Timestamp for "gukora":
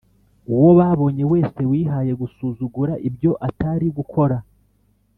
3.97-4.37